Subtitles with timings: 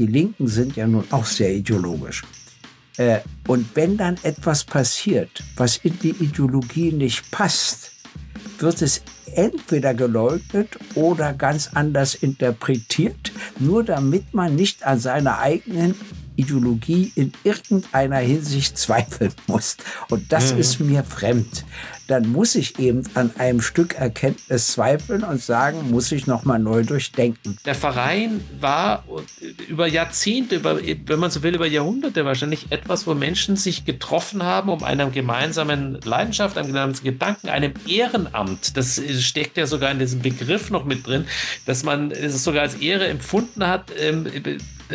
[0.00, 2.22] die Linken sind ja nun auch sehr ideologisch.
[2.96, 7.92] Äh, und wenn dann etwas passiert, was in die Ideologie nicht passt,
[8.58, 9.02] wird es
[9.34, 15.94] entweder geleugnet oder ganz anders interpretiert, nur damit man nicht an seiner eigenen
[16.36, 19.76] Ideologie in irgendeiner Hinsicht zweifeln muss.
[20.08, 20.60] Und das mhm.
[20.60, 21.64] ist mir fremd.
[22.10, 26.82] Dann muss ich eben an einem Stück Erkenntnis zweifeln und sagen, muss ich nochmal neu
[26.82, 27.56] durchdenken.
[27.64, 29.04] Der Verein war
[29.68, 34.42] über Jahrzehnte, über, wenn man so will, über Jahrhunderte wahrscheinlich etwas, wo Menschen sich getroffen
[34.42, 38.76] haben, um einer gemeinsamen Leidenschaft, einem gemeinsamen Gedanken, einem Ehrenamt.
[38.76, 41.26] Das steckt ja sogar in diesem Begriff noch mit drin,
[41.64, 44.26] dass man es sogar als Ehre empfunden hat, ähm,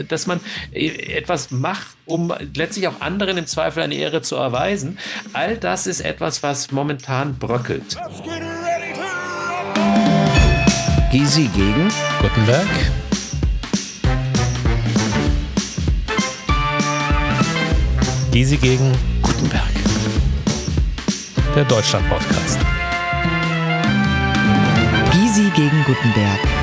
[0.03, 0.39] dass man
[0.73, 4.97] äh, etwas macht, um letztlich auch anderen im Zweifel eine Ehre zu erweisen.
[5.33, 7.97] All das ist etwas, was momentan bröckelt.
[11.11, 11.89] Gysi gegen
[12.21, 12.67] Gutenberg.
[18.31, 19.71] Gysi gegen Gutenberg.
[21.55, 22.59] Der Deutschland-Podcast.
[25.13, 26.54] Gysi gegen Gutenberg.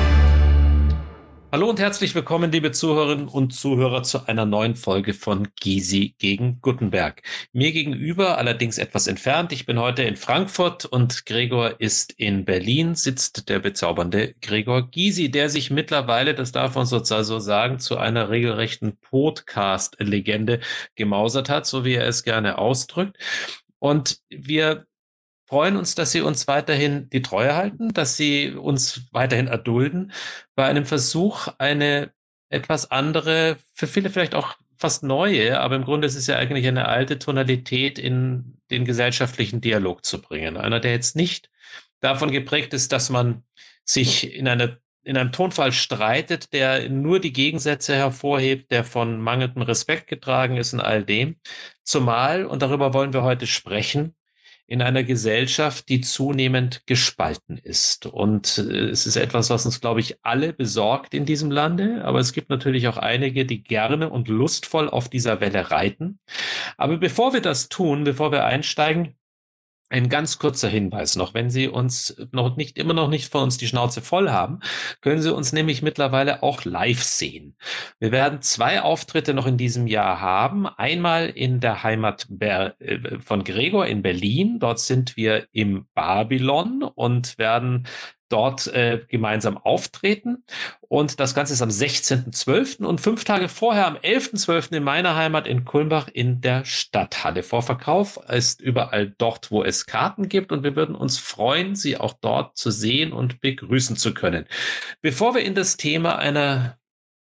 [1.53, 6.59] Hallo und herzlich willkommen, liebe Zuhörerinnen und Zuhörer, zu einer neuen Folge von Gysi gegen
[6.61, 7.21] Gutenberg.
[7.51, 12.95] Mir gegenüber, allerdings etwas entfernt, ich bin heute in Frankfurt und Gregor ist in Berlin,
[12.95, 17.97] sitzt der bezaubernde Gregor Gysi, der sich mittlerweile, das darf man sozusagen so sagen, zu
[17.97, 20.59] einer regelrechten Podcast-Legende
[20.95, 23.19] gemausert hat, so wie er es gerne ausdrückt.
[23.77, 24.87] Und wir
[25.53, 30.11] freuen uns, dass Sie uns weiterhin die Treue halten, dass Sie uns weiterhin erdulden
[30.55, 32.11] bei einem Versuch, eine
[32.49, 36.67] etwas andere, für viele vielleicht auch fast neue, aber im Grunde ist es ja eigentlich
[36.67, 40.57] eine alte Tonalität in den gesellschaftlichen Dialog zu bringen.
[40.57, 41.51] Einer, der jetzt nicht
[41.99, 43.43] davon geprägt ist, dass man
[43.85, 49.61] sich in einer in einem Tonfall streitet, der nur die Gegensätze hervorhebt, der von mangelndem
[49.61, 51.35] Respekt getragen ist in all dem.
[51.83, 54.15] Zumal, und darüber wollen wir heute sprechen,
[54.65, 58.05] in einer Gesellschaft, die zunehmend gespalten ist.
[58.05, 62.03] Und äh, es ist etwas, was uns, glaube ich, alle besorgt in diesem Lande.
[62.05, 66.19] Aber es gibt natürlich auch einige, die gerne und lustvoll auf dieser Welle reiten.
[66.77, 69.15] Aber bevor wir das tun, bevor wir einsteigen,
[69.93, 71.35] ein ganz kurzer Hinweis noch.
[71.35, 74.59] Wenn Sie uns noch nicht, immer noch nicht von uns die Schnauze voll haben,
[75.01, 77.55] können Sie uns nämlich mittlerweile auch live sehen.
[77.99, 80.65] Wir werden zwei Auftritte noch in diesem Jahr haben.
[80.65, 82.71] Einmal in der Heimat äh,
[83.19, 84.57] von Gregor in Berlin.
[84.59, 87.85] Dort sind wir im Babylon und werden
[88.33, 90.43] dort äh, gemeinsam auftreten.
[90.81, 92.83] Und das Ganze ist am 16.12.
[92.83, 94.77] und fünf Tage vorher, am 11.12.
[94.77, 97.43] in meiner Heimat in Kulmbach in der Stadthalle.
[97.43, 100.51] Vorverkauf ist überall dort, wo es Karten gibt.
[100.51, 104.45] Und wir würden uns freuen, Sie auch dort zu sehen und begrüßen zu können.
[105.01, 106.77] Bevor wir in das Thema einer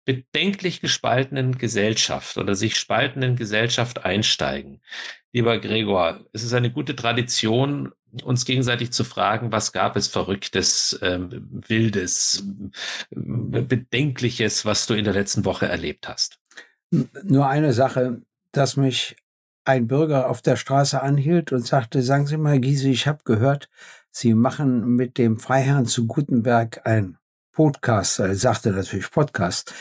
[0.07, 4.81] bedenklich gespaltenen Gesellschaft oder sich spaltenden Gesellschaft einsteigen.
[5.33, 7.93] Lieber Gregor, es ist eine gute Tradition,
[8.25, 12.45] uns gegenseitig zu fragen, was gab es Verrücktes, ähm, Wildes,
[13.11, 16.39] Bedenkliches, was du in der letzten Woche erlebt hast?
[16.91, 18.23] Nur eine Sache,
[18.53, 19.17] dass mich
[19.65, 23.69] ein Bürger auf der Straße anhielt und sagte, sagen Sie mal, Giese, ich habe gehört,
[24.11, 27.19] Sie machen mit dem Freiherrn zu Gutenberg ein
[27.57, 29.73] Podcast, er sagte natürlich Podcast.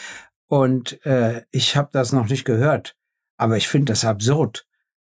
[0.47, 2.95] Und äh, ich habe das noch nicht gehört,
[3.37, 4.65] aber ich finde das absurd.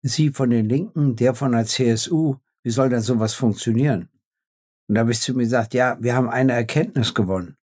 [0.00, 4.09] Sie von den Linken, der von der CSU, wie soll denn sowas funktionieren?
[4.89, 7.59] Und da habe ich zu mir gesagt, ja, wir haben eine Erkenntnis gewonnen.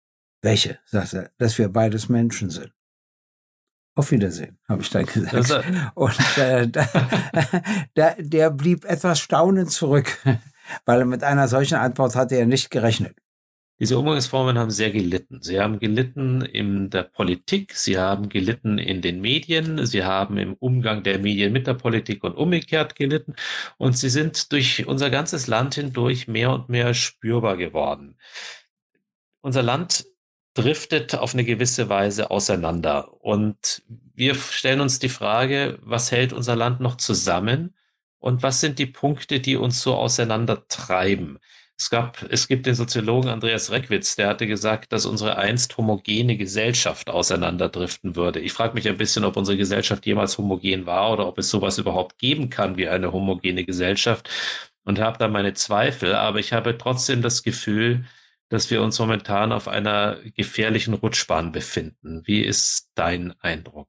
[0.40, 0.78] Welche?
[0.86, 2.72] sagt er, dass wir beides Menschen sind.
[3.94, 5.66] Auf Wiedersehen, habe ich dann gesagt.
[5.96, 6.88] Und äh, da,
[7.94, 10.16] da, der blieb etwas staunend zurück,
[10.86, 13.18] weil er mit einer solchen Antwort hatte er nicht gerechnet.
[13.80, 15.40] Diese Umgangsformen haben sehr gelitten.
[15.40, 20.54] Sie haben gelitten in der Politik, sie haben gelitten in den Medien, sie haben im
[20.54, 23.36] Umgang der Medien mit der Politik und umgekehrt gelitten
[23.76, 28.16] und sie sind durch unser ganzes Land hindurch mehr und mehr spürbar geworden.
[29.42, 30.06] Unser Land
[30.54, 33.82] driftet auf eine gewisse Weise auseinander und
[34.14, 37.76] wir stellen uns die Frage, was hält unser Land noch zusammen
[38.18, 41.38] und was sind die Punkte, die uns so auseinandertreiben?
[41.80, 46.36] Es gab, es gibt den Soziologen Andreas Reckwitz, der hatte gesagt, dass unsere einst homogene
[46.36, 48.40] Gesellschaft auseinanderdriften würde.
[48.40, 51.78] Ich frage mich ein bisschen, ob unsere Gesellschaft jemals homogen war oder ob es sowas
[51.78, 54.28] überhaupt geben kann wie eine homogene Gesellschaft
[54.82, 56.16] und habe da meine Zweifel.
[56.16, 58.04] Aber ich habe trotzdem das Gefühl,
[58.48, 62.22] dass wir uns momentan auf einer gefährlichen Rutschbahn befinden.
[62.24, 63.88] Wie ist dein Eindruck?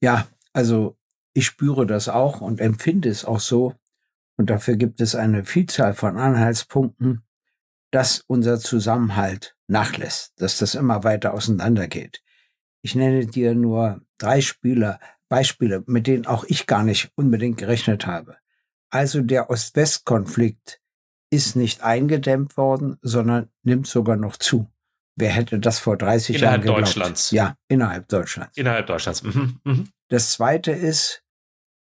[0.00, 0.96] Ja, also
[1.32, 3.74] ich spüre das auch und empfinde es auch so.
[4.36, 7.22] Und dafür gibt es eine Vielzahl von Anhaltspunkten,
[7.90, 12.22] dass unser Zusammenhalt nachlässt, dass das immer weiter auseinandergeht.
[12.82, 18.06] Ich nenne dir nur drei Spieler, Beispiele, mit denen auch ich gar nicht unbedingt gerechnet
[18.06, 18.36] habe.
[18.90, 20.80] Also der Ost-West-Konflikt
[21.30, 24.70] ist nicht eingedämmt worden, sondern nimmt sogar noch zu.
[25.16, 26.80] Wer hätte das vor 30 innerhalb Jahren geglaubt?
[26.88, 27.30] Deutschlands.
[27.30, 28.56] Ja, innerhalb Deutschlands.
[28.56, 29.22] Innerhalb Deutschlands.
[29.22, 29.58] Mhm.
[29.64, 29.88] Mhm.
[30.08, 31.22] Das zweite ist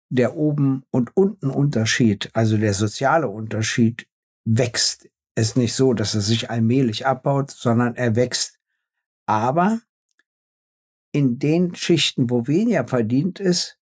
[0.09, 4.07] der oben und unten Unterschied, also der soziale Unterschied
[4.45, 5.07] wächst.
[5.35, 8.59] Es ist nicht so, dass er sich allmählich abbaut, sondern er wächst.
[9.25, 9.79] Aber
[11.13, 13.77] in den Schichten, wo weniger verdient ist,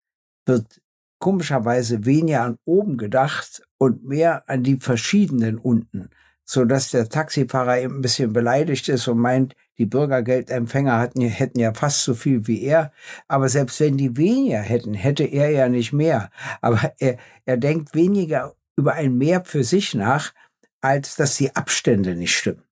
[0.46, 0.80] wird
[1.20, 6.10] komischerweise weniger an oben gedacht und mehr an die verschiedenen unten,
[6.50, 11.60] so dass der Taxifahrer eben ein bisschen beleidigt ist und meint, die Bürgergeldempfänger hatten, hätten
[11.60, 12.92] ja fast so viel wie er.
[13.28, 16.32] Aber selbst wenn die weniger hätten, hätte er ja nicht mehr.
[16.60, 20.34] Aber er, er denkt weniger über ein Mehr für sich nach,
[20.82, 22.64] als dass die Abstände nicht stimmen.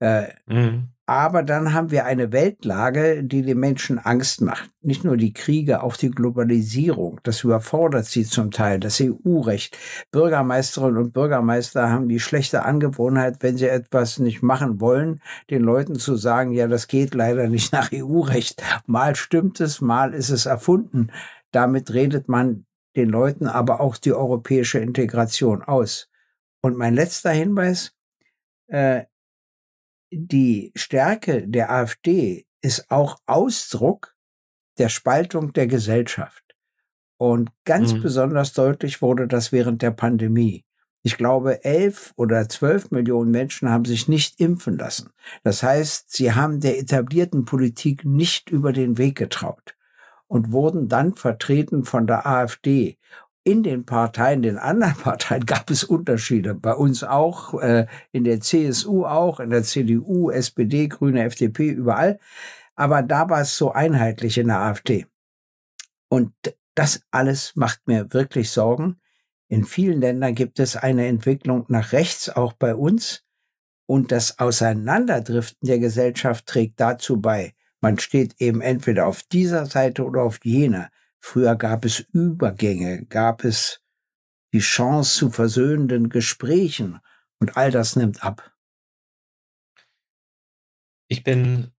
[0.00, 0.88] Äh, mhm.
[1.10, 4.70] Aber dann haben wir eine Weltlage, die den Menschen Angst macht.
[4.80, 7.18] Nicht nur die Kriege, auch die Globalisierung.
[7.24, 8.78] Das überfordert sie zum Teil.
[8.78, 9.76] Das EU-Recht.
[10.12, 15.20] Bürgermeisterinnen und Bürgermeister haben die schlechte Angewohnheit, wenn sie etwas nicht machen wollen,
[15.50, 18.62] den Leuten zu sagen, ja, das geht leider nicht nach EU-Recht.
[18.86, 21.08] Mal stimmt es, mal ist es erfunden.
[21.50, 26.08] Damit redet man den Leuten aber auch die europäische Integration aus.
[26.62, 27.94] Und mein letzter Hinweis,
[28.68, 29.06] äh,
[30.10, 34.14] die Stärke der AfD ist auch Ausdruck
[34.78, 36.44] der Spaltung der Gesellschaft.
[37.16, 38.02] Und ganz mhm.
[38.02, 40.64] besonders deutlich wurde das während der Pandemie.
[41.02, 45.10] Ich glaube, elf oder zwölf Millionen Menschen haben sich nicht impfen lassen.
[45.42, 49.76] Das heißt, sie haben der etablierten Politik nicht über den Weg getraut
[50.26, 52.98] und wurden dann vertreten von der AfD
[53.44, 56.54] in den Parteien, den anderen Parteien gab es Unterschiede.
[56.54, 62.18] Bei uns auch, äh, in der CSU auch, in der CDU, SPD, Grüne, FDP, überall.
[62.74, 65.06] Aber da war es so einheitlich in der AfD.
[66.08, 66.32] Und
[66.74, 69.00] das alles macht mir wirklich Sorgen.
[69.48, 73.24] In vielen Ländern gibt es eine Entwicklung nach rechts, auch bei uns.
[73.86, 77.54] Und das Auseinanderdriften der Gesellschaft trägt dazu bei.
[77.80, 80.90] Man steht eben entweder auf dieser Seite oder auf jener.
[81.20, 83.82] Früher gab es Übergänge, gab es
[84.52, 87.00] die Chance zu versöhnenden Gesprächen
[87.38, 88.52] und all das nimmt ab.
[91.08, 91.72] Ich bin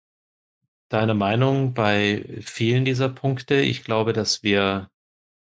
[0.89, 3.55] deiner Meinung bei vielen dieser Punkte.
[3.55, 4.89] Ich glaube, dass wir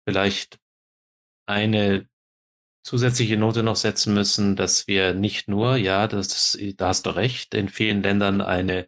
[0.08, 0.60] vielleicht
[1.48, 2.08] eine
[2.84, 7.54] zusätzliche Note noch setzen müssen, dass wir nicht nur, ja, das, da hast du recht,
[7.54, 8.88] in vielen Ländern eine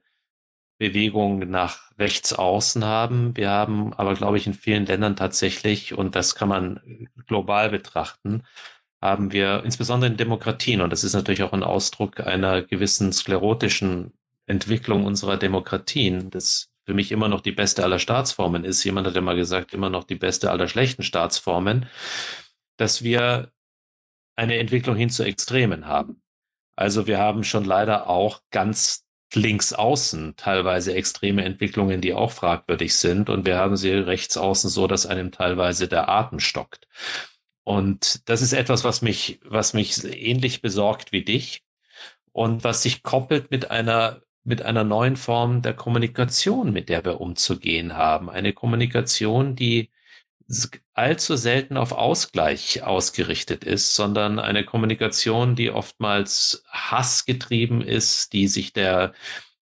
[0.77, 3.35] Bewegung nach rechts außen haben.
[3.37, 8.43] Wir haben aber, glaube ich, in vielen Ländern tatsächlich, und das kann man global betrachten,
[9.01, 14.13] haben wir insbesondere in Demokratien, und das ist natürlich auch ein Ausdruck einer gewissen sklerotischen
[14.45, 18.83] Entwicklung unserer Demokratien, das für mich immer noch die beste aller Staatsformen ist.
[18.83, 21.85] Jemand hat ja mal gesagt, immer noch die beste aller schlechten Staatsformen,
[22.77, 23.51] dass wir
[24.35, 26.21] eine Entwicklung hin zu Extremen haben.
[26.75, 29.02] Also wir haben schon leider auch ganz
[29.35, 33.29] links außen teilweise extreme Entwicklungen, die auch fragwürdig sind.
[33.29, 36.87] Und wir haben sie rechts außen so, dass einem teilweise der Atem stockt.
[37.63, 41.63] Und das ist etwas, was mich, was mich ähnlich besorgt wie dich
[42.31, 47.21] und was sich koppelt mit einer mit einer neuen Form der Kommunikation, mit der wir
[47.21, 48.29] umzugehen haben.
[48.29, 49.89] Eine Kommunikation, die
[50.93, 58.73] allzu selten auf Ausgleich ausgerichtet ist, sondern eine Kommunikation, die oftmals hassgetrieben ist, die sich
[58.73, 59.13] der,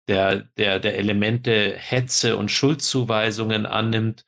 [0.09, 4.25] der, der, der Elemente Hetze und Schuldzuweisungen annimmt.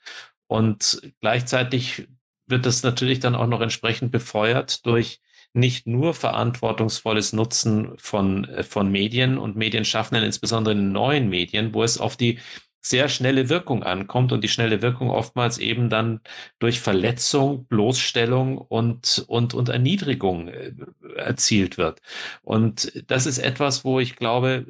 [0.47, 2.09] Und gleichzeitig
[2.47, 5.21] wird das natürlich dann auch noch entsprechend befeuert durch
[5.55, 11.99] nicht nur verantwortungsvolles Nutzen von, von Medien und Medienschaffenden, insbesondere in neuen Medien, wo es
[11.99, 12.39] auf die
[12.81, 16.21] sehr schnelle Wirkung ankommt und die schnelle Wirkung oftmals eben dann
[16.59, 20.73] durch Verletzung, Bloßstellung und, und, und Erniedrigung äh,
[21.17, 22.01] erzielt wird.
[22.43, 24.67] Und das ist etwas, wo ich glaube,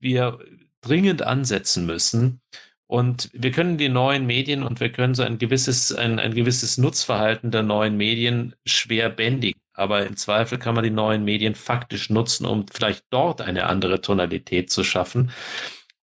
[0.00, 0.38] wir
[0.80, 2.40] dringend ansetzen müssen.
[2.88, 6.78] Und wir können die neuen Medien und wir können so ein gewisses, ein, ein gewisses
[6.78, 9.60] Nutzverhalten der neuen Medien schwer bändigen.
[9.74, 14.00] aber im Zweifel kann man die neuen Medien faktisch nutzen, um vielleicht dort eine andere
[14.00, 15.32] Tonalität zu schaffen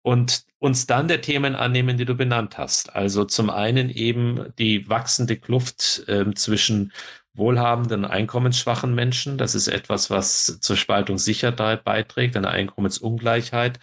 [0.01, 2.95] und uns dann der Themen annehmen, die du benannt hast.
[2.95, 6.91] Also zum einen eben die wachsende Kluft äh, zwischen
[7.33, 9.37] wohlhabenden, einkommensschwachen Menschen.
[9.37, 13.79] Das ist etwas, was zur Spaltung Sicherheit beiträgt, eine Einkommensungleichheit.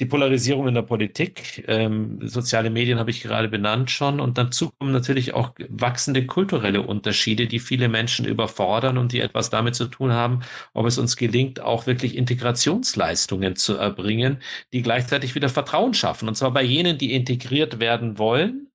[0.00, 4.18] Die Polarisierung in der Politik, ähm, soziale Medien habe ich gerade benannt schon.
[4.18, 9.50] Und dazu kommen natürlich auch wachsende kulturelle Unterschiede, die viele Menschen überfordern und die etwas
[9.50, 10.40] damit zu tun haben,
[10.72, 14.38] ob es uns gelingt, auch wirklich Integrationsleistungen zu erbringen,
[14.72, 16.28] die gleichzeitig wieder Vertrauen schaffen.
[16.28, 18.69] Und zwar bei jenen, die integriert werden wollen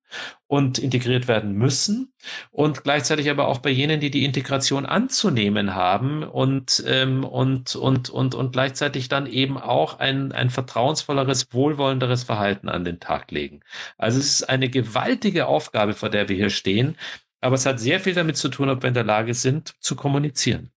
[0.48, 2.14] und integriert werden müssen
[2.52, 8.10] und gleichzeitig aber auch bei jenen, die die Integration anzunehmen haben und ähm, und und
[8.10, 13.62] und und gleichzeitig dann eben auch ein ein vertrauensvolleres, wohlwollenderes Verhalten an den Tag legen.
[13.98, 16.96] Also es ist eine gewaltige Aufgabe, vor der wir hier stehen,
[17.42, 19.96] aber es hat sehr viel damit zu tun, ob wir in der Lage sind zu
[19.96, 20.72] kommunizieren.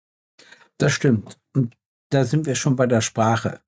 [0.78, 1.38] Das stimmt.
[1.54, 1.75] Und
[2.11, 3.61] da sind wir schon bei der Sprache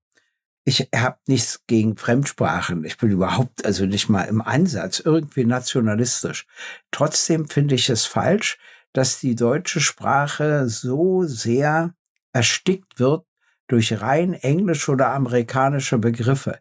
[0.64, 2.84] ich habe nichts gegen Fremdsprachen.
[2.84, 6.46] Ich bin überhaupt also nicht mal im Ansatz irgendwie nationalistisch.
[6.90, 8.58] Trotzdem finde ich es falsch,
[8.92, 11.94] dass die deutsche Sprache so sehr
[12.32, 13.24] erstickt wird
[13.68, 16.60] durch rein englische oder amerikanische Begriffe.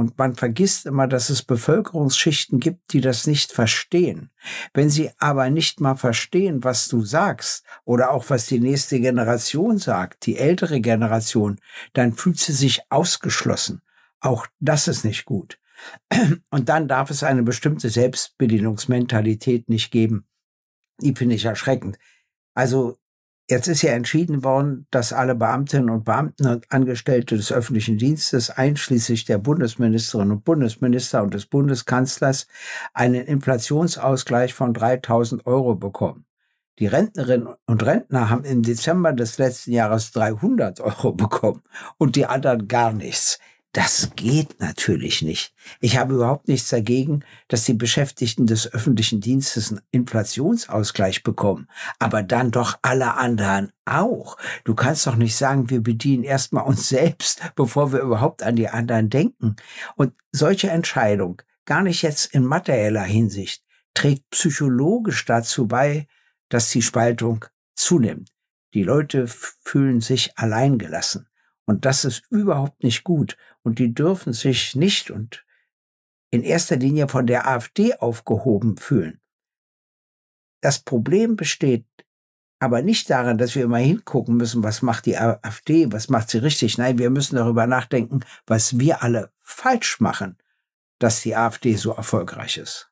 [0.00, 4.30] Und man vergisst immer, dass es Bevölkerungsschichten gibt, die das nicht verstehen.
[4.72, 9.76] Wenn sie aber nicht mal verstehen, was du sagst oder auch was die nächste Generation
[9.76, 11.60] sagt, die ältere Generation,
[11.92, 13.82] dann fühlt sie sich ausgeschlossen.
[14.20, 15.58] Auch das ist nicht gut.
[16.48, 20.26] Und dann darf es eine bestimmte Selbstbedienungsmentalität nicht geben.
[21.02, 21.98] Die finde ich erschreckend.
[22.54, 22.96] Also
[23.50, 28.48] Jetzt ist ja entschieden worden, dass alle Beamtinnen und Beamten und Angestellte des öffentlichen Dienstes,
[28.48, 32.46] einschließlich der Bundesministerinnen und Bundesminister und des Bundeskanzlers,
[32.94, 36.26] einen Inflationsausgleich von 3000 Euro bekommen.
[36.78, 41.64] Die Rentnerinnen und Rentner haben im Dezember des letzten Jahres 300 Euro bekommen
[41.98, 43.40] und die anderen gar nichts.
[43.72, 45.54] Das geht natürlich nicht.
[45.78, 51.68] Ich habe überhaupt nichts dagegen, dass die Beschäftigten des öffentlichen Dienstes einen Inflationsausgleich bekommen,
[52.00, 54.36] aber dann doch alle anderen auch.
[54.64, 58.68] Du kannst doch nicht sagen, wir bedienen erstmal uns selbst, bevor wir überhaupt an die
[58.68, 59.54] anderen denken.
[59.94, 63.62] Und solche Entscheidung, gar nicht jetzt in materieller Hinsicht,
[63.94, 66.08] trägt psychologisch dazu bei,
[66.48, 67.44] dass die Spaltung
[67.76, 68.30] zunimmt.
[68.74, 71.28] Die Leute fühlen sich alleingelassen.
[71.70, 73.36] Und das ist überhaupt nicht gut.
[73.62, 75.44] Und die dürfen sich nicht und
[76.30, 79.20] in erster Linie von der AfD aufgehoben fühlen.
[80.62, 81.86] Das Problem besteht
[82.62, 86.38] aber nicht daran, dass wir immer hingucken müssen, was macht die AfD, was macht sie
[86.38, 86.76] richtig.
[86.76, 90.36] Nein, wir müssen darüber nachdenken, was wir alle falsch machen,
[90.98, 92.90] dass die AfD so erfolgreich ist.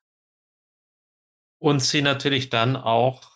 [1.59, 3.28] Und sie natürlich dann auch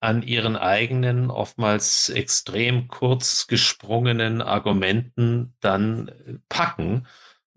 [0.00, 6.10] an ihren eigenen, oftmals extrem kurz gesprungenen Argumenten dann
[6.48, 7.06] packen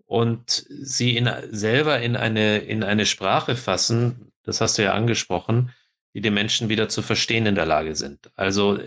[0.06, 5.70] und sie in, selber in eine, in eine Sprache fassen, das hast du ja angesprochen,
[6.14, 8.30] die den Menschen wieder zu verstehen in der Lage sind.
[8.36, 8.78] Also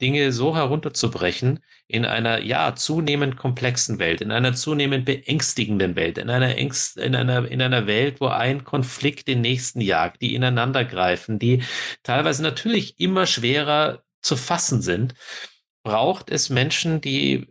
[0.00, 6.30] Dinge so herunterzubrechen in einer ja zunehmend komplexen Welt, in einer zunehmend beängstigenden Welt, in
[6.30, 10.84] einer Ängst, in einer in einer Welt, wo ein Konflikt den nächsten jagt, die ineinander
[10.84, 11.62] greifen, die
[12.04, 15.14] teilweise natürlich immer schwerer zu fassen sind,
[15.82, 17.48] braucht es Menschen, die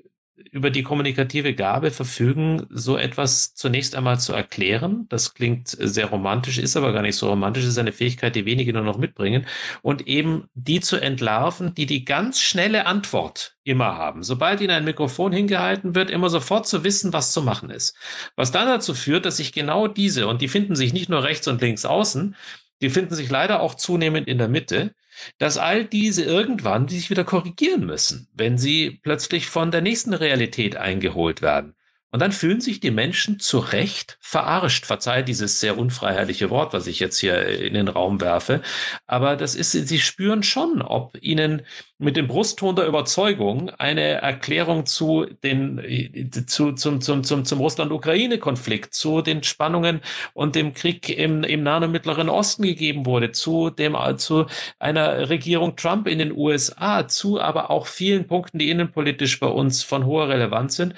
[0.51, 5.05] über die kommunikative Gabe verfügen, so etwas zunächst einmal zu erklären.
[5.08, 8.74] Das klingt sehr romantisch, ist aber gar nicht so romantisch, ist eine Fähigkeit, die wenige
[8.74, 9.48] nur noch mitbringen.
[9.81, 14.24] Und eben die zu entlarven, die die ganz schnelle Antwort immer haben.
[14.24, 17.96] Sobald ihnen ein Mikrofon hingehalten wird, immer sofort zu wissen, was zu machen ist.
[18.36, 21.48] Was dann dazu führt, dass sich genau diese, und die finden sich nicht nur rechts
[21.48, 22.36] und links außen,
[22.81, 24.93] die finden sich leider auch zunehmend in der Mitte,
[25.38, 30.75] dass all diese irgendwann sich wieder korrigieren müssen, wenn sie plötzlich von der nächsten Realität
[30.77, 31.75] eingeholt werden.
[32.13, 34.85] Und dann fühlen sich die Menschen zu Recht verarscht.
[34.85, 38.61] Verzeih dieses sehr unfreiheitliche Wort, was ich jetzt hier in den Raum werfe.
[39.07, 41.61] Aber das ist, sie spüren schon, ob ihnen
[41.99, 48.93] mit dem Brustton der Überzeugung eine Erklärung zu den, zu, zum, zum, zum, zum Russland-Ukraine-Konflikt,
[48.93, 50.01] zu den Spannungen
[50.33, 54.47] und dem Krieg im, im Nahen und Mittleren Osten gegeben wurde, zu dem, zu
[54.79, 59.83] einer Regierung Trump in den USA, zu aber auch vielen Punkten, die innenpolitisch bei uns
[59.83, 60.93] von hoher Relevanz sind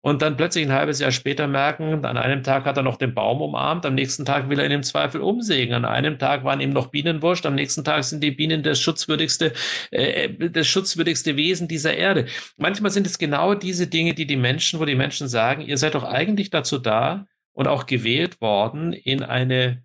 [0.00, 3.14] und dann plötzlich ein halbes Jahr später merken, an einem Tag hat er noch den
[3.14, 6.60] Baum umarmt, am nächsten Tag will er ihn im Zweifel umsägen, an einem Tag waren
[6.60, 9.52] ihm noch Bienen wurscht, am nächsten Tag sind die Bienen das schutzwürdigste,
[9.90, 12.26] äh, das schutzwürdigste Wesen dieser Erde.
[12.56, 15.94] Manchmal sind es genau diese Dinge, die die Menschen, wo die Menschen sagen, ihr seid
[15.94, 19.82] doch eigentlich dazu da und auch gewählt worden, in eine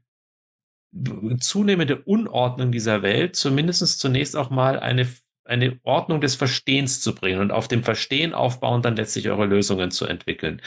[1.40, 5.08] zunehmende Unordnung dieser Welt, zumindest zunächst auch mal eine
[5.46, 9.92] eine Ordnung des Verstehens zu bringen und auf dem Verstehen aufbauen, dann letztlich eure Lösungen
[9.92, 10.62] zu entwickeln.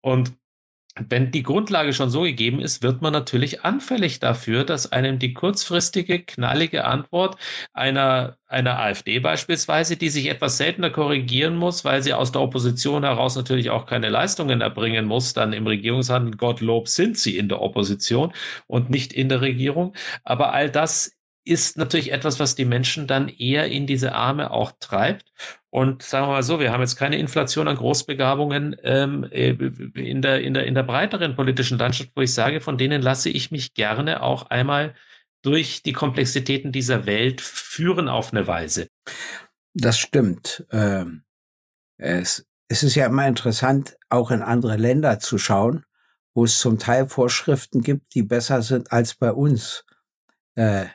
[0.00, 0.32] Und
[0.94, 5.32] wenn die Grundlage schon so gegeben ist, wird man natürlich anfällig dafür, dass einem die
[5.32, 7.38] kurzfristige, knallige Antwort
[7.72, 13.04] einer, einer AfD beispielsweise, die sich etwas seltener korrigieren muss, weil sie aus der Opposition
[13.04, 17.62] heraus natürlich auch keine Leistungen erbringen muss, dann im Regierungshandel, Gottlob, sind sie in der
[17.62, 18.34] Opposition
[18.66, 19.94] und nicht in der Regierung.
[20.24, 24.72] Aber all das ist natürlich etwas, was die Menschen dann eher in diese Arme auch
[24.78, 25.32] treibt.
[25.70, 30.22] Und sagen wir mal so, wir haben jetzt keine Inflation an Großbegabungen ähm, äh, in,
[30.22, 33.50] der, in, der, in der breiteren politischen Landschaft, wo ich sage, von denen lasse ich
[33.50, 34.94] mich gerne auch einmal
[35.42, 38.88] durch die Komplexitäten dieser Welt führen auf eine Weise.
[39.74, 40.64] Das stimmt.
[40.70, 41.24] Ähm,
[41.96, 45.84] es, es ist ja immer interessant, auch in andere Länder zu schauen,
[46.34, 49.84] wo es zum Teil Vorschriften gibt, die besser sind als bei uns.
[50.54, 50.86] Äh,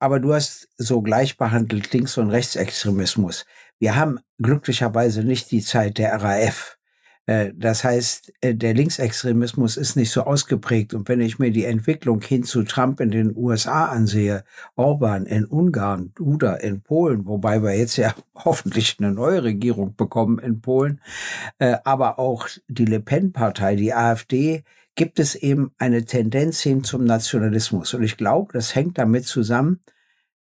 [0.00, 3.44] aber du hast so gleich behandelt Links- und Rechtsextremismus.
[3.78, 6.78] Wir haben glücklicherweise nicht die Zeit der RAF.
[7.26, 10.94] Äh, das heißt, äh, der Linksextremismus ist nicht so ausgeprägt.
[10.94, 14.42] Und wenn ich mir die Entwicklung hin zu Trump in den USA ansehe,
[14.74, 20.38] Orban in Ungarn, Duda in Polen, wobei wir jetzt ja hoffentlich eine neue Regierung bekommen
[20.38, 21.00] in Polen,
[21.58, 24.64] äh, aber auch die Le Pen-Partei, die AfD,
[25.00, 27.94] gibt es eben eine Tendenz hin zum Nationalismus.
[27.94, 29.80] Und ich glaube, das hängt damit zusammen,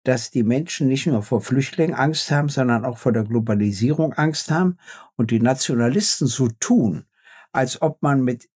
[0.04, 4.50] dass die Menschen nicht nur vor Flüchtlingen Angst haben, sondern auch vor der Globalisierung Angst
[4.50, 4.80] haben
[5.16, 7.06] und die Nationalisten so tun,
[7.52, 8.50] als ob man mit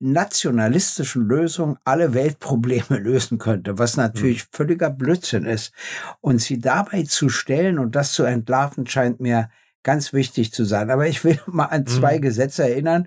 [0.00, 4.48] nationalistischen Lösungen alle Weltprobleme lösen könnte, was natürlich mhm.
[4.50, 5.72] völliger Blödsinn ist.
[6.20, 9.50] Und sie dabei zu stellen und das zu entlarven, scheint mir
[9.84, 10.90] ganz wichtig zu sein.
[10.90, 12.22] Aber ich will mal an zwei mhm.
[12.22, 13.06] Gesetze erinnern,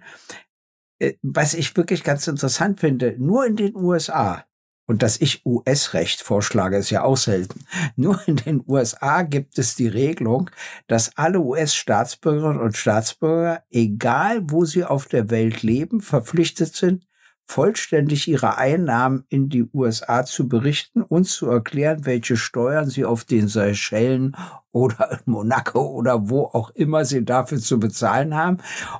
[1.21, 4.45] was ich wirklich ganz interessant finde, nur in den USA,
[4.89, 7.63] und dass ich US-Recht vorschlage, ist ja auch selten.
[7.95, 10.49] Nur in den USA gibt es die Regelung,
[10.87, 17.05] dass alle US-Staatsbürgerinnen und Staatsbürger, egal wo sie auf der Welt leben, verpflichtet sind,
[17.45, 23.25] vollständig ihre Einnahmen in die USA zu berichten und zu erklären, welche Steuern sie auf
[23.25, 24.35] den Seychellen
[24.71, 28.57] oder in Monaco oder wo auch immer sie dafür zu bezahlen haben.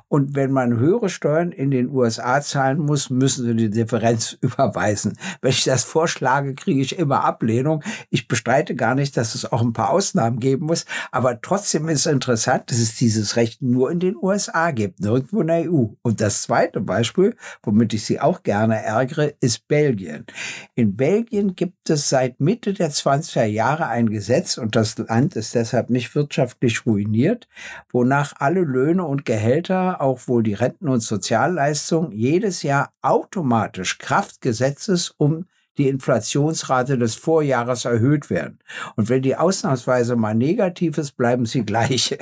[0.08, 5.16] Und wenn man höhere Steuern in den USA zahlen muss, müssen sie die Differenz überweisen.
[5.40, 7.82] Wenn ich das vorschlage, kriege ich immer Ablehnung.
[8.10, 10.86] Ich bestreite gar nicht, dass es auch ein paar Ausnahmen geben muss.
[11.12, 15.40] Aber trotzdem ist es interessant, dass es dieses Recht nur in den USA gibt, nirgendwo
[15.42, 15.86] in der EU.
[16.02, 20.26] Und das zweite Beispiel, womit ich Sie auch gerne ärgere, ist Belgien.
[20.74, 25.54] In Belgien gibt es seit Mitte der 20er Jahre ein Gesetz und das Land ist
[25.60, 27.48] deshalb nicht wirtschaftlich ruiniert,
[27.90, 35.10] wonach alle Löhne und Gehälter, auch wohl die Renten- und Sozialleistungen, jedes Jahr automatisch Kraftgesetzes
[35.16, 35.46] um
[35.78, 38.58] die Inflationsrate des Vorjahres erhöht werden.
[38.96, 42.18] Und wenn die ausnahmsweise mal negativ ist, bleiben sie gleich.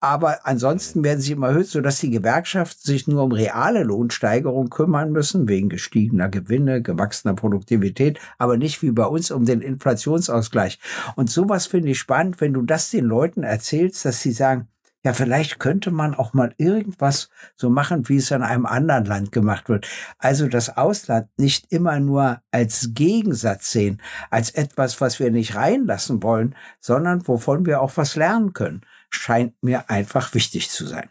[0.00, 5.10] Aber ansonsten werden sie immer erhöht, sodass die Gewerkschaften sich nur um reale Lohnsteigerung kümmern
[5.10, 10.78] müssen, wegen gestiegener Gewinne, gewachsener Produktivität, aber nicht wie bei uns um den Inflationsausgleich.
[11.16, 14.68] Und sowas finde ich spannend, wenn du das den Leuten erzählst, dass sie sagen,
[15.04, 19.32] ja, vielleicht könnte man auch mal irgendwas so machen, wie es in einem anderen Land
[19.32, 19.88] gemacht wird.
[20.18, 26.22] Also das Ausland nicht immer nur als Gegensatz sehen, als etwas, was wir nicht reinlassen
[26.22, 31.08] wollen, sondern wovon wir auch was lernen können, scheint mir einfach wichtig zu sein.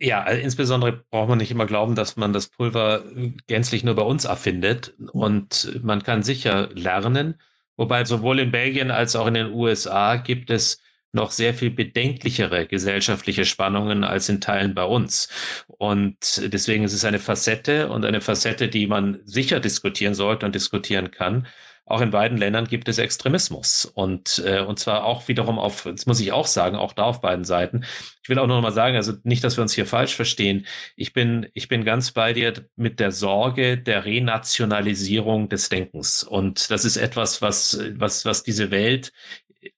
[0.00, 3.04] Ja, also insbesondere braucht man nicht immer glauben, dass man das Pulver
[3.46, 4.94] gänzlich nur bei uns erfindet.
[5.12, 7.40] Und man kann sicher lernen.
[7.76, 10.80] Wobei sowohl in Belgien als auch in den USA gibt es
[11.12, 15.28] noch sehr viel bedenklichere gesellschaftliche Spannungen als in Teilen bei uns.
[15.68, 20.54] Und deswegen ist es eine Facette und eine Facette, die man sicher diskutieren sollte und
[20.54, 21.46] diskutieren kann.
[21.86, 26.06] Auch in beiden Ländern gibt es Extremismus und äh, und zwar auch wiederum auf, das
[26.06, 27.84] muss ich auch sagen, auch da auf beiden Seiten.
[28.22, 30.66] Ich will auch noch mal sagen, also nicht, dass wir uns hier falsch verstehen.
[30.96, 36.70] Ich bin ich bin ganz bei dir mit der Sorge der Renationalisierung des Denkens und
[36.70, 39.12] das ist etwas, was was was diese Welt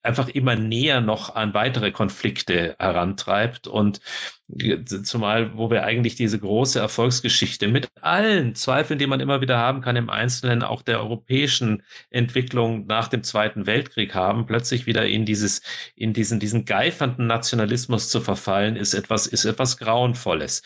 [0.03, 4.01] einfach immer näher noch an weitere Konflikte herantreibt und
[5.03, 9.81] zumal, wo wir eigentlich diese große Erfolgsgeschichte mit allen Zweifeln, die man immer wieder haben
[9.81, 15.25] kann im Einzelnen, auch der europäischen Entwicklung nach dem Zweiten Weltkrieg haben, plötzlich wieder in
[15.25, 15.63] dieses,
[15.97, 20.63] in diesen, diesen geifernden Nationalismus zu verfallen, ist etwas, ist etwas Grauenvolles.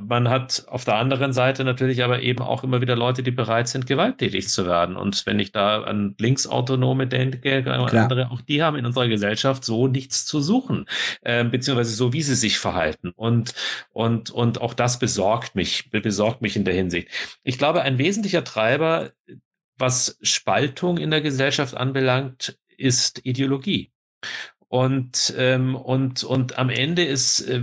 [0.00, 3.68] Man hat auf der anderen Seite natürlich aber eben auch immer wieder Leute, die bereit
[3.68, 4.96] sind, gewalttätig zu werden.
[4.96, 9.86] Und wenn ich da an Linksautonome denke, andere, auch die haben in unserer Gesellschaft so
[9.88, 10.86] nichts zu suchen,
[11.22, 13.12] äh, beziehungsweise so, wie sie sich verhalten.
[13.14, 13.54] Und,
[13.90, 17.08] und, und auch das besorgt mich, besorgt mich in der Hinsicht.
[17.42, 19.10] Ich glaube, ein wesentlicher Treiber
[19.76, 23.92] was Spaltung in der Gesellschaft anbelangt, ist Ideologie.
[24.74, 27.62] Und, ähm, und, und am Ende ist, äh,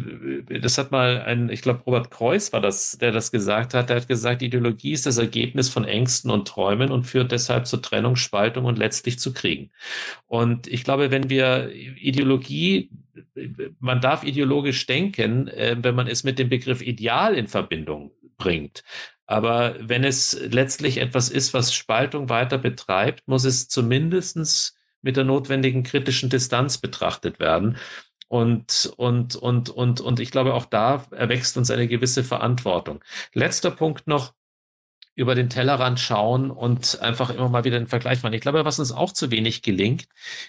[0.62, 3.90] das hat mal ein, ich glaube, Robert Kreuz war das, der das gesagt hat.
[3.90, 7.82] Der hat gesagt, Ideologie ist das Ergebnis von Ängsten und Träumen und führt deshalb zur
[7.82, 9.72] Trennung, Spaltung und letztlich zu Kriegen.
[10.28, 12.92] Und ich glaube, wenn wir Ideologie,
[13.80, 18.86] man darf ideologisch denken, äh, wenn man es mit dem Begriff Ideal in Verbindung bringt.
[19.26, 25.24] Aber wenn es letztlich etwas ist, was Spaltung weiter betreibt, muss es zumindestens mit der
[25.24, 27.78] notwendigen kritischen Distanz betrachtet werden.
[28.28, 33.04] Und, und, und, und, und ich glaube, auch da erwächst uns eine gewisse Verantwortung.
[33.34, 34.34] Letzter Punkt noch
[35.16, 38.34] über den Tellerrand schauen und einfach immer mal wieder den Vergleich machen.
[38.34, 40.08] Ich glaube, was uns auch zu wenig gelingt,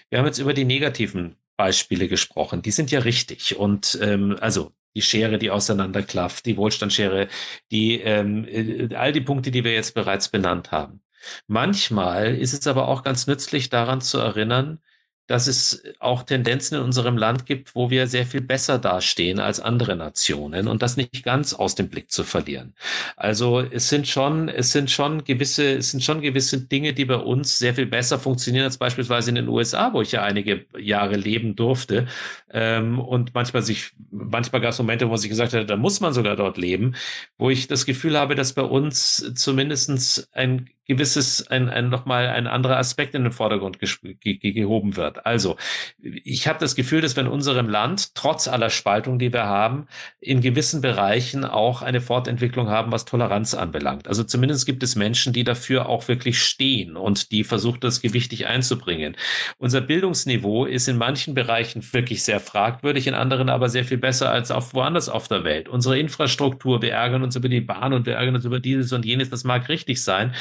[0.09, 2.61] wir haben jetzt über die negativen Beispiele gesprochen.
[2.61, 3.57] Die sind ja richtig.
[3.57, 7.27] Und ähm, also die Schere, die auseinanderklafft, die Wohlstandsschere,
[7.71, 11.01] die ähm, äh, all die Punkte, die wir jetzt bereits benannt haben.
[11.47, 14.79] Manchmal ist es aber auch ganz nützlich, daran zu erinnern,
[15.27, 19.61] dass es auch Tendenzen in unserem Land gibt, wo wir sehr viel besser dastehen als
[19.61, 22.73] andere Nationen und das nicht ganz aus dem Blick zu verlieren.
[23.15, 27.15] Also es sind schon, es sind schon gewisse, es sind schon gewisse Dinge, die bei
[27.15, 31.15] uns sehr viel besser funktionieren als beispielsweise in den USA, wo ich ja einige Jahre
[31.15, 32.07] leben durfte.
[32.51, 36.01] Ähm, und manchmal sich, manchmal gab es Momente, wo man sich gesagt hat, da muss
[36.01, 36.95] man sogar dort leben,
[37.37, 42.47] wo ich das Gefühl habe, dass bei uns zumindestens ein gewisses, ein, ein nochmal ein
[42.47, 45.25] anderer Aspekt in den Vordergrund ge ge gehoben wird.
[45.25, 45.57] Also,
[46.01, 49.87] ich habe das Gefühl, dass wir in unserem Land, trotz aller Spaltung, die wir haben,
[50.19, 54.07] in gewissen Bereichen auch eine Fortentwicklung haben, was Toleranz anbelangt.
[54.07, 58.47] Also zumindest gibt es Menschen, die dafür auch wirklich stehen und die versuchen, das gewichtig
[58.47, 59.15] einzubringen.
[59.57, 64.31] Unser Bildungsniveau ist in manchen Bereichen wirklich sehr fragwürdig, in anderen aber sehr viel besser
[64.31, 65.69] als auf woanders auf der Welt.
[65.69, 69.05] Unsere Infrastruktur, wir ärgern uns über die Bahn und wir ärgern uns über dieses und
[69.05, 70.33] jenes, das mag richtig sein.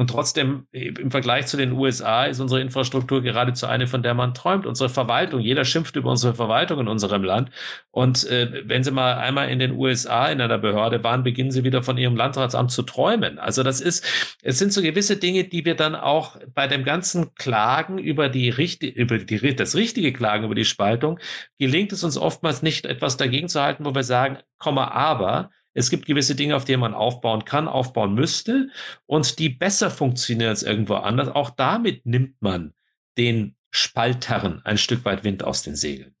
[0.00, 4.32] Und trotzdem, im Vergleich zu den USA, ist unsere Infrastruktur geradezu eine, von der man
[4.32, 4.64] träumt.
[4.64, 7.50] Unsere Verwaltung, jeder schimpft über unsere Verwaltung in unserem Land.
[7.90, 11.64] Und äh, wenn Sie mal einmal in den USA in einer Behörde waren, beginnen Sie
[11.64, 13.38] wieder von Ihrem Landratsamt zu träumen.
[13.38, 14.02] Also das ist,
[14.42, 18.48] es sind so gewisse Dinge, die wir dann auch bei dem ganzen Klagen über die,
[18.94, 21.18] über die, das richtige Klagen über die Spaltung,
[21.58, 25.90] gelingt es uns oftmals nicht, etwas dagegen zu halten, wo wir sagen, Komma, aber, es
[25.90, 28.70] gibt gewisse Dinge, auf denen man aufbauen kann, aufbauen müsste
[29.06, 31.28] und die besser funktionieren als irgendwo anders.
[31.28, 32.74] Auch damit nimmt man
[33.16, 36.14] den Spaltern ein Stück weit Wind aus den Segeln.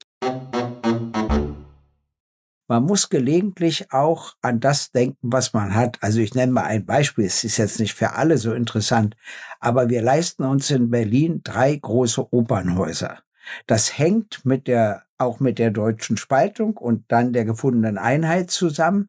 [2.68, 5.98] Man muss gelegentlich auch an das denken, was man hat.
[6.02, 7.24] Also ich nenne mal ein Beispiel.
[7.24, 9.16] Es ist jetzt nicht für alle so interessant,
[9.58, 13.18] aber wir leisten uns in Berlin drei große Opernhäuser.
[13.66, 19.08] Das hängt mit der, auch mit der deutschen Spaltung und dann der gefundenen Einheit zusammen.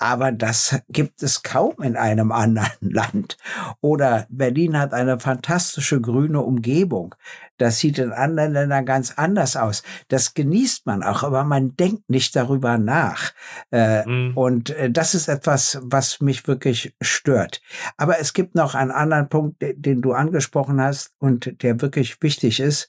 [0.00, 3.36] Aber das gibt es kaum in einem anderen Land.
[3.80, 7.16] Oder Berlin hat eine fantastische grüne Umgebung.
[7.56, 9.82] Das sieht in anderen Ländern ganz anders aus.
[10.06, 13.32] Das genießt man auch, aber man denkt nicht darüber nach.
[13.72, 14.36] Äh, mhm.
[14.36, 17.60] Und äh, das ist etwas, was mich wirklich stört.
[17.96, 22.60] Aber es gibt noch einen anderen Punkt, den du angesprochen hast und der wirklich wichtig
[22.60, 22.88] ist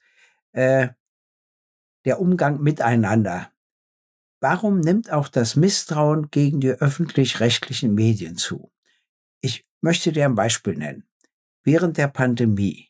[0.54, 0.90] äh,
[2.06, 3.52] der Umgang miteinander.
[4.42, 8.72] Warum nimmt auch das Misstrauen gegen die öffentlich-rechtlichen Medien zu?
[9.42, 11.04] Ich möchte dir ein Beispiel nennen.
[11.64, 12.90] Während der Pandemie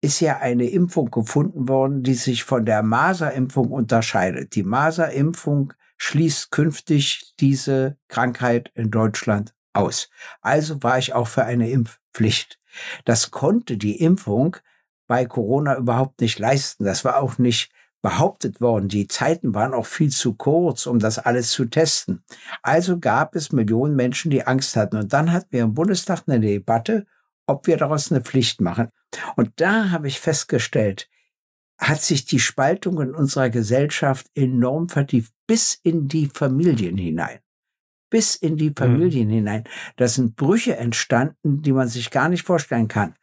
[0.00, 4.54] ist ja eine Impfung gefunden worden, die sich von der Maserimpfung unterscheidet.
[4.54, 10.10] Die Maserimpfung schließt künftig diese Krankheit in Deutschland aus.
[10.40, 12.60] Also war ich auch für eine Impfpflicht.
[13.04, 14.56] Das konnte die Impfung
[15.06, 16.84] bei Corona überhaupt nicht leisten.
[16.84, 17.72] Das war auch nicht
[18.04, 18.88] behauptet worden.
[18.88, 22.22] Die Zeiten waren auch viel zu kurz, um das alles zu testen.
[22.62, 24.98] Also gab es Millionen Menschen, die Angst hatten.
[24.98, 27.06] Und dann hatten wir im Bundestag eine Debatte,
[27.46, 28.90] ob wir daraus eine Pflicht machen.
[29.36, 31.08] Und da habe ich festgestellt,
[31.78, 37.38] hat sich die Spaltung in unserer Gesellschaft enorm vertieft, bis in die Familien hinein.
[38.10, 38.76] Bis in die mhm.
[38.76, 39.32] Familien mhm.
[39.32, 39.64] hinein.
[39.96, 43.14] Da sind Brüche entstanden, die man sich gar nicht vorstellen kann.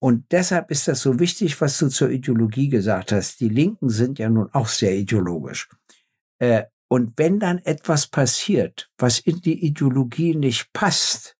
[0.00, 3.40] Und deshalb ist das so wichtig, was du zur Ideologie gesagt hast.
[3.40, 5.68] Die Linken sind ja nun auch sehr ideologisch.
[6.38, 11.36] Äh, und wenn dann etwas passiert, was in die Ideologie nicht passt,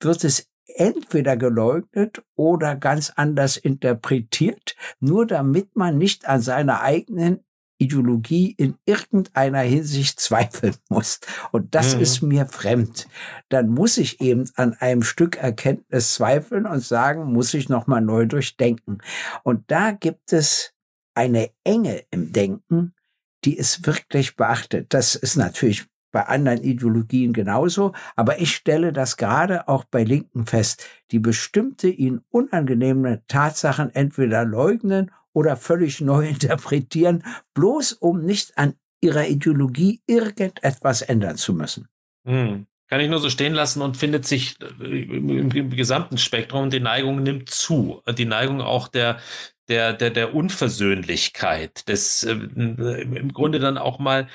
[0.00, 7.44] wird es entweder geleugnet oder ganz anders interpretiert, nur damit man nicht an seiner eigenen
[7.78, 11.20] Ideologie in irgendeiner Hinsicht zweifeln muss.
[11.52, 12.02] Und das mhm.
[12.02, 13.08] ist mir fremd.
[13.48, 18.26] Dann muss ich eben an einem Stück Erkenntnis zweifeln und sagen, muss ich nochmal neu
[18.26, 18.98] durchdenken.
[19.42, 20.74] Und da gibt es
[21.14, 22.94] eine Enge im Denken,
[23.44, 24.92] die ist wirklich beachtet.
[24.94, 30.46] Das ist natürlich bei anderen Ideologien genauso, aber ich stelle das gerade auch bei Linken
[30.46, 38.56] fest, die bestimmte ihnen unangenehme Tatsachen entweder leugnen oder völlig neu interpretieren, bloß um nicht
[38.56, 41.88] an ihrer Ideologie irgendetwas ändern zu müssen.
[42.26, 42.66] Hm.
[42.88, 46.70] Kann ich nur so stehen lassen und findet sich äh, im, im, im gesamten Spektrum,
[46.70, 48.02] die Neigung nimmt zu.
[48.16, 49.18] Die Neigung auch der,
[49.68, 54.26] der, der, der Unversöhnlichkeit, des äh, im Grunde dann auch mal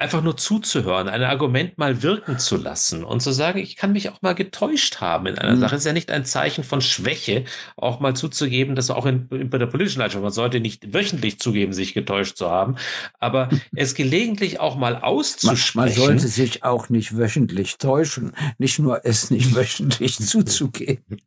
[0.00, 4.10] einfach nur zuzuhören, ein Argument mal wirken zu lassen und zu sagen, ich kann mich
[4.10, 5.60] auch mal getäuscht haben in einer mhm.
[5.60, 5.76] Sache.
[5.76, 7.44] ist ja nicht ein Zeichen von Schwäche,
[7.76, 11.38] auch mal zuzugeben, dass auch in, in, bei der politischen Leidenschaft, man sollte nicht wöchentlich
[11.38, 12.76] zugeben, sich getäuscht zu haben,
[13.18, 15.76] aber es gelegentlich auch mal auszusprechen.
[15.76, 21.20] Man, man sollte sich auch nicht wöchentlich täuschen, nicht nur es nicht wöchentlich zuzugeben.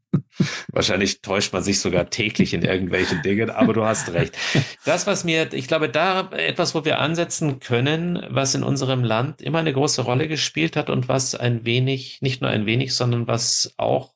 [0.71, 4.38] Wahrscheinlich täuscht man sich sogar täglich in irgendwelchen Dingen, aber du hast recht.
[4.86, 9.41] Das, was mir, ich glaube, da etwas, wo wir ansetzen können, was in unserem Land
[9.41, 13.28] immer eine große Rolle gespielt hat und was ein wenig, nicht nur ein wenig, sondern
[13.28, 14.13] was auch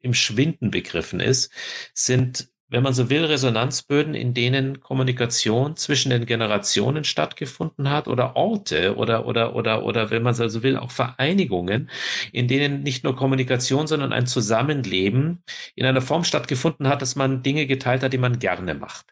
[0.00, 1.50] im Schwinden begriffen ist,
[1.92, 8.36] sind wenn man so will, Resonanzböden, in denen Kommunikation zwischen den Generationen stattgefunden hat oder
[8.36, 11.88] Orte oder, oder, oder, oder, wenn man so will, auch Vereinigungen,
[12.30, 15.42] in denen nicht nur Kommunikation, sondern ein Zusammenleben
[15.76, 19.06] in einer Form stattgefunden hat, dass man Dinge geteilt hat, die man gerne macht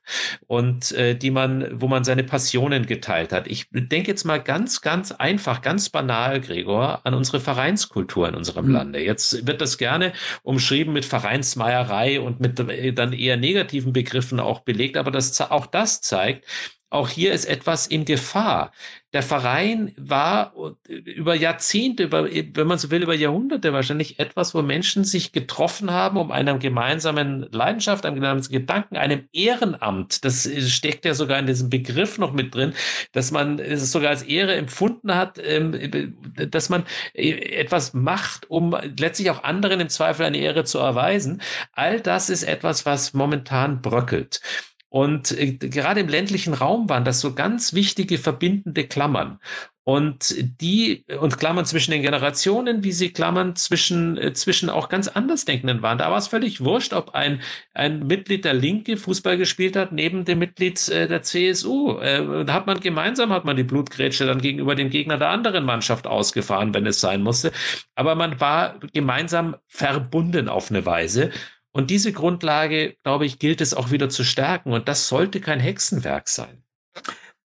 [0.47, 3.47] und äh, die man, wo man seine Passionen geteilt hat.
[3.47, 8.67] Ich denke jetzt mal ganz, ganz einfach, ganz banal, Gregor, an unsere Vereinskultur in unserem
[8.67, 8.73] mhm.
[8.73, 9.03] Lande.
[9.03, 14.61] Jetzt wird das gerne umschrieben mit Vereinsmeierei und mit äh, dann eher negativen Begriffen auch
[14.61, 16.45] belegt, aber das, auch das zeigt,
[16.89, 18.71] auch hier ist etwas in Gefahr.
[19.13, 20.53] Der Verein war
[20.87, 25.91] über Jahrzehnte, über, wenn man so will, über Jahrhunderte wahrscheinlich etwas, wo Menschen sich getroffen
[25.91, 30.25] haben, um einer gemeinsamen Leidenschaft, einem gemeinsamen Gedanken, einem Ehrenamt.
[30.25, 32.73] Das steckt ja sogar in diesem Begriff noch mit drin,
[33.13, 36.13] dass man es sogar als Ehre empfunden hat, ähm,
[36.51, 41.43] dass man äh, etwas macht, um letztlich auch anderen im Zweifel eine Ehre zu erweisen.
[41.73, 44.41] All das ist etwas, was momentan bröckelt.
[44.89, 49.41] Und äh, gerade im ländlichen Raum waren das so ganz wichtige verbindende Klammern.
[49.89, 55.07] Und die, und Klammern zwischen den Generationen, wie sie Klammern zwischen, äh, zwischen auch ganz
[55.07, 55.99] Andersdenkenden waren.
[55.99, 57.41] Da war es völlig wurscht, ob ein,
[57.73, 62.01] ein Mitglied der Linke Fußball gespielt hat, neben dem Mitglied äh, der CSU.
[62.01, 66.07] Da hat man gemeinsam, hat man die Blutgrätsche dann gegenüber dem Gegner der anderen Mannschaft
[66.07, 67.53] ausgefahren, wenn es sein musste.
[67.95, 71.31] Aber man war gemeinsam verbunden auf eine Weise.
[71.77, 74.73] Und diese Grundlage, glaube ich, gilt es auch wieder zu stärken.
[74.73, 76.63] Und das sollte kein Hexenwerk sein.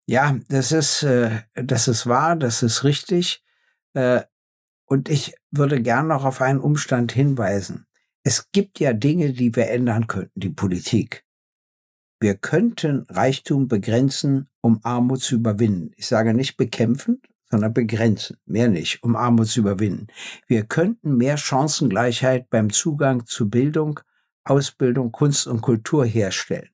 [0.07, 3.43] Ja, das ist, äh, das ist wahr, das ist richtig.
[3.93, 4.21] Äh,
[4.85, 7.89] und ich würde gern noch auf einen Umstand hinweisen.
[8.23, 11.25] Es gibt ja Dinge, die wir ändern könnten, die Politik.
[12.21, 15.91] Wir könnten Reichtum begrenzen, um Armut zu überwinden.
[15.97, 20.07] Ich sage nicht bekämpfen, sondern begrenzen, mehr nicht, um Armut zu überwinden.
[20.47, 23.99] Wir könnten mehr Chancengleichheit beim Zugang zu Bildung
[24.45, 26.71] Ausbildung, Kunst und Kultur herstellen.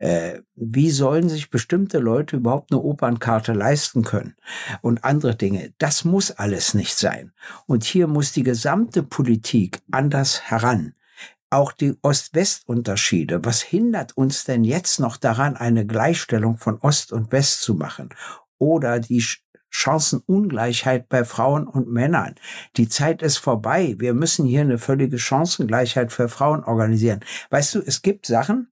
[0.00, 4.34] Äh, wie sollen sich bestimmte Leute überhaupt eine Opernkarte leisten können
[4.80, 5.74] und andere Dinge?
[5.76, 7.32] Das muss alles nicht sein.
[7.66, 10.94] Und hier muss die gesamte Politik anders heran.
[11.50, 13.44] Auch die Ost-West-Unterschiede.
[13.44, 18.08] Was hindert uns denn jetzt noch daran, eine Gleichstellung von Ost und West zu machen?
[18.56, 19.22] Oder die
[19.70, 22.34] Chancenungleichheit bei Frauen und Männern.
[22.76, 23.94] Die Zeit ist vorbei.
[23.98, 27.20] Wir müssen hier eine völlige Chancengleichheit für Frauen organisieren.
[27.50, 28.68] Weißt du, es gibt Sachen,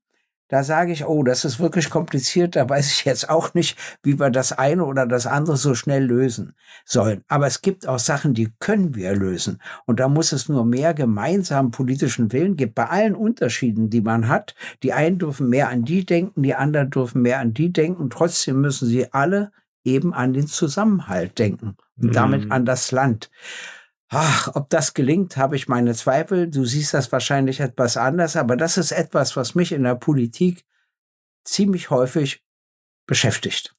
[0.48, 4.18] da sage ich, oh, das ist wirklich kompliziert, da weiß ich jetzt auch nicht, wie
[4.18, 6.54] wir das eine oder das andere so schnell lösen
[6.86, 7.22] sollen.
[7.28, 9.60] Aber es gibt auch Sachen, die können wir lösen.
[9.84, 14.28] Und da muss es nur mehr gemeinsamen politischen Willen geben, bei allen Unterschieden, die man
[14.28, 14.54] hat.
[14.82, 18.08] Die einen dürfen mehr an die denken, die anderen dürfen mehr an die denken.
[18.08, 19.52] Trotzdem müssen sie alle
[19.88, 22.12] eben an den Zusammenhalt denken und mhm.
[22.12, 23.30] damit an das Land.
[24.10, 26.48] Ach, ob das gelingt, habe ich meine Zweifel.
[26.48, 30.64] Du siehst das wahrscheinlich etwas anders, aber das ist etwas, was mich in der Politik
[31.44, 32.42] ziemlich häufig
[33.06, 33.74] beschäftigt.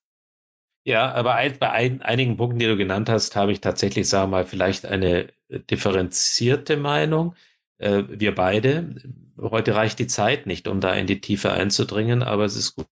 [0.84, 4.45] Ja, aber bei einigen Punkten, die du genannt hast, habe ich tatsächlich, sagen wir mal,
[4.45, 7.36] vielleicht eine differenzierte Meinung.
[7.78, 8.95] Äh, wir beide,
[9.38, 12.88] heute reicht die Zeit nicht, um da in die Tiefe einzudringen, aber es ist gut,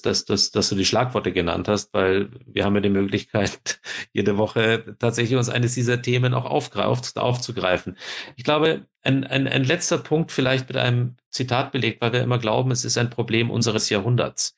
[0.00, 3.80] dass, dass, dass du die Schlagworte genannt hast, weil wir haben ja die Möglichkeit,
[4.12, 7.98] jede Woche tatsächlich uns eines dieser Themen auch aufgreif, aufzugreifen.
[8.36, 12.38] Ich glaube, ein, ein, ein letzter Punkt vielleicht mit einem Zitat belegt, weil wir immer
[12.38, 14.56] glauben, es ist ein Problem unseres Jahrhunderts.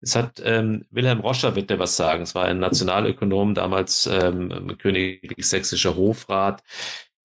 [0.00, 2.22] Es hat ähm, Wilhelm Roscher wird dir was sagen.
[2.22, 6.62] Es war ein Nationalökonom, damals ähm, königlich sächsischer Hofrat,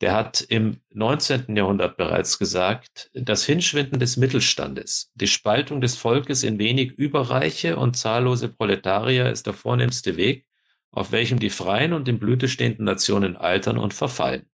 [0.01, 1.55] der hat im 19.
[1.55, 7.97] Jahrhundert bereits gesagt, das Hinschwinden des Mittelstandes, die Spaltung des Volkes in wenig Überreiche und
[7.97, 10.45] zahllose Proletarier ist der vornehmste Weg,
[10.91, 14.45] auf welchem die freien und in Blüte stehenden Nationen altern und verfallen.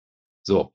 [0.42, 0.74] So.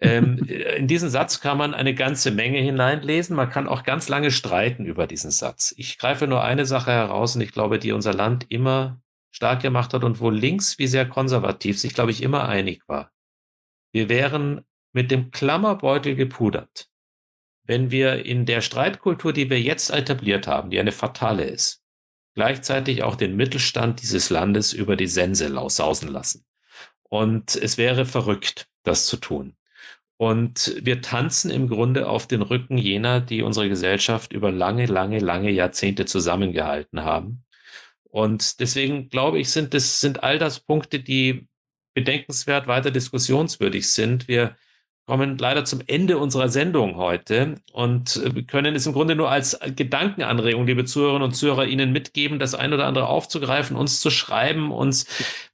[0.00, 0.38] Ähm,
[0.76, 3.36] in diesen Satz kann man eine ganze Menge hineinlesen.
[3.36, 5.74] Man kann auch ganz lange streiten über diesen Satz.
[5.76, 9.94] Ich greife nur eine Sache heraus und ich glaube, die unser Land immer stark gemacht
[9.94, 13.13] hat und wo links wie sehr konservativ sich, glaube ich, immer einig war.
[13.94, 16.90] Wir wären mit dem Klammerbeutel gepudert,
[17.62, 21.80] wenn wir in der Streitkultur, die wir jetzt etabliert haben, die eine fatale ist,
[22.34, 26.44] gleichzeitig auch den Mittelstand dieses Landes über die Sense sausen lassen.
[27.04, 29.54] Und es wäre verrückt, das zu tun.
[30.16, 35.20] Und wir tanzen im Grunde auf den Rücken jener, die unsere Gesellschaft über lange, lange,
[35.20, 37.44] lange Jahrzehnte zusammengehalten haben.
[38.02, 41.46] Und deswegen glaube ich, sind das sind all das Punkte, die
[41.94, 44.28] bedenkenswert weiter diskussionswürdig sind.
[44.28, 44.56] Wir
[45.06, 49.58] kommen leider zum Ende unserer Sendung heute und äh, können es im Grunde nur als
[49.76, 54.72] Gedankenanregung, liebe Zuhörerinnen und Zuhörer, Ihnen mitgeben, das ein oder andere aufzugreifen, uns zu schreiben,
[54.72, 55.06] uns,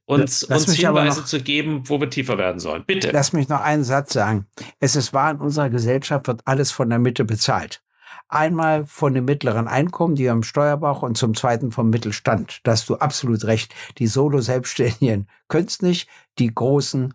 [0.05, 2.85] uns, Lass uns Hinweise noch- zu geben, wo wir tiefer werden sollen.
[2.85, 3.11] Bitte.
[3.11, 4.47] Lass mich noch einen Satz sagen.
[4.79, 7.81] Es ist wahr, in unserer Gesellschaft wird alles von der Mitte bezahlt.
[8.27, 12.61] Einmal von dem mittleren Einkommen, die am Steuerbauch und zum zweiten vom Mittelstand.
[12.63, 13.73] Da hast du absolut recht.
[13.97, 16.09] Die Solo-Selbstständigen können es nicht.
[16.39, 17.13] Die Großen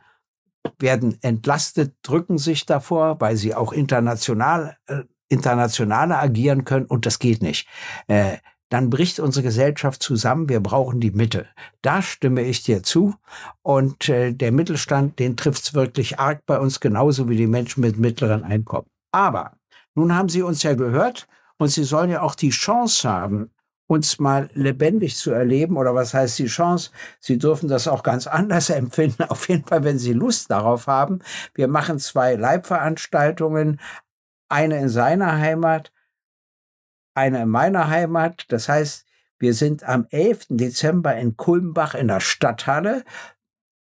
[0.79, 7.19] werden entlastet, drücken sich davor, weil sie auch international, äh, internationaler agieren können und das
[7.19, 7.69] geht nicht.
[8.09, 10.49] Äh, dann bricht unsere Gesellschaft zusammen.
[10.49, 11.47] Wir brauchen die Mitte.
[11.83, 13.15] Da stimme ich dir zu.
[13.63, 17.97] Und äh, der Mittelstand, den trifft's wirklich arg bei uns, genauso wie die Menschen mit
[17.97, 18.89] mittleren Einkommen.
[19.13, 19.53] Aber
[19.97, 23.51] nun haben Sie uns ja gehört und Sie sollen ja auch die Chance haben,
[23.87, 25.77] uns mal lebendig zu erleben.
[25.77, 26.91] Oder was heißt die Chance?
[27.19, 29.25] Sie dürfen das auch ganz anders empfinden.
[29.25, 31.21] Auf jeden Fall, wenn Sie Lust darauf haben.
[31.55, 33.81] Wir machen zwei Live-Veranstaltungen.
[34.49, 35.93] Eine in seiner Heimat,
[37.15, 38.45] eine in meiner Heimat.
[38.49, 39.07] Das heißt,
[39.39, 40.47] wir sind am 11.
[40.51, 43.03] Dezember in Kulmbach in der Stadthalle.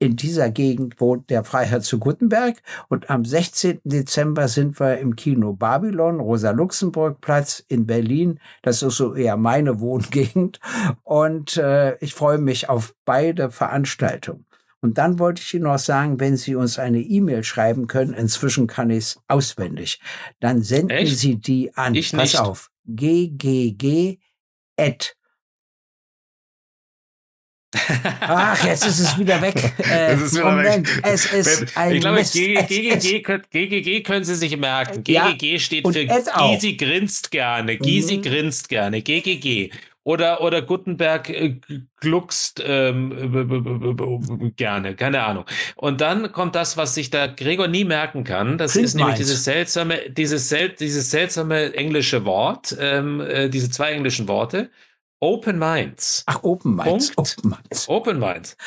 [0.04, 2.62] In dieser Gegend wohnt der Freiherr zu Guttenberg.
[2.89, 3.80] Und am 16.
[3.86, 8.42] Dezember sind wir im Kino Babylon, Rosa-Luxemburg-Platz in Berlin.
[8.63, 10.60] Das ist so eher meine Wohngegend.
[11.04, 14.46] Und äh, ich freue mich auf beide Veranstaltungen.
[14.82, 18.68] Und dann wollte ich Ihnen noch sagen, wenn Sie uns eine E-Mail schreiben können, inzwischen
[18.68, 20.02] kann ich es auswendig,
[20.42, 21.18] dann senden Echt?
[21.18, 22.42] Sie die an, Ich pass nicht.
[22.42, 24.20] auf, ggg
[24.78, 25.16] at
[28.22, 29.56] Ach, jetzt ist es wieder weg.
[29.80, 31.04] Äh, Es ist wieder Moment, weg.
[31.06, 32.34] es ist ein ich glaube, Mist.
[32.34, 35.04] GGG, könnt- GGG können Sie sich merken.
[35.08, 36.06] Ja, GGG steht und für.
[36.06, 37.78] Gysi grinst gerne.
[37.78, 38.22] Gysi Mhm.
[38.22, 39.02] grinst gerne.
[39.02, 39.72] GGG.
[40.06, 41.56] Oder, oder Gutenberg äh,
[42.02, 45.46] gluckst ähm, gerne, keine Ahnung.
[45.76, 48.58] Und dann kommt das, was sich da Gregor nie merken kann.
[48.58, 53.70] Das Print ist nämlich dieses seltsame, dieses, sel dieses seltsame englische Wort, ähm, äh, diese
[53.70, 54.70] zwei englischen Worte.
[55.24, 56.24] Open Minds.
[56.26, 57.12] Ach, Open Minds.
[57.16, 57.38] Punkt.
[57.38, 57.88] Open Minds.
[57.88, 58.58] Open Minds.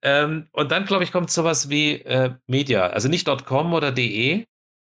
[0.00, 4.44] Ähm, und dann, glaube ich, kommt sowas wie äh, Media, also nicht .com oder .de.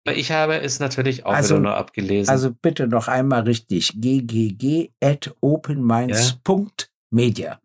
[0.07, 2.29] Aber Ich habe es natürlich auch Also- wieder nur abgelesen.
[2.31, 3.95] Also bitte noch einmal richtig.
[3.99, 7.61] ggg at openminds.media.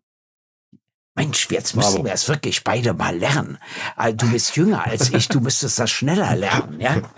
[1.14, 2.06] Mensch, jetzt müssen Bravo.
[2.06, 3.58] wir es wirklich beide mal lernen.
[3.96, 7.02] Ah, Du bist jünger als ich, du müsstest das schneller lernen, ja?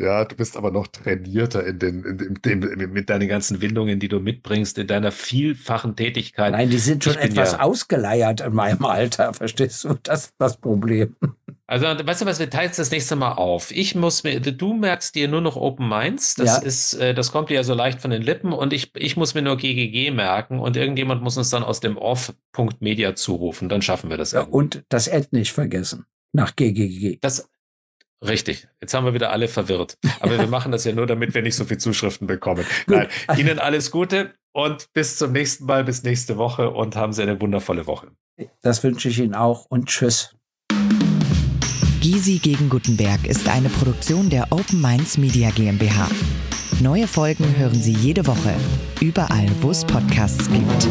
[0.00, 3.98] ja, du bist aber noch trainierter in den, in, dem- dem- mit deinen ganzen Windungen,
[4.00, 6.52] die du mitbringst, in deiner vielfachen Tätigkeit.
[6.52, 9.94] Nein, die sind schon etwas ja- ausgeleiert in meinem Alter, verstehst du?
[10.02, 11.16] Das ist das Problem.
[11.66, 13.70] Also, weißt du was, wir teilen es das nächste Mal auf.
[13.72, 16.34] Ich muss mir, du merkst dir nur noch Open Minds.
[16.36, 16.62] Das Ja.
[16.62, 19.34] ist, äh, das kommt dir ja so leicht von den Lippen und ich, ich muss
[19.34, 23.68] mir nur GGG merken und irgendjemand muss uns dann aus dem Off.media zurufen.
[23.68, 26.06] Dann schaffen wir das Ja, und das Ad nicht vergessen.
[26.32, 27.18] Nach ggg.
[27.20, 27.48] Das,
[28.26, 28.68] richtig.
[28.80, 29.98] Jetzt haben wir wieder alle verwirrt.
[30.20, 32.64] Aber wir machen das ja nur, damit wir nicht so viel Zuschriften bekommen.
[32.86, 37.22] Nein, Ihnen alles Gute und bis zum nächsten Mal, bis nächste Woche und haben Sie
[37.22, 38.08] eine wundervolle Woche.
[38.62, 40.34] Das wünsche ich Ihnen auch und tschüss.
[42.00, 46.08] Gysi gegen Gutenberg ist eine Produktion der Open Minds Media GmbH.
[46.80, 48.54] Neue Folgen hören Sie jede Woche,
[49.00, 50.88] überall, wo es Podcasts gibt.